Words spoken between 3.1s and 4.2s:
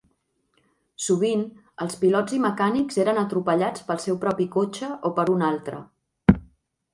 atropellats pel seu